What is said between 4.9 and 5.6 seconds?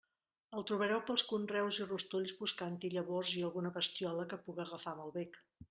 amb el bec.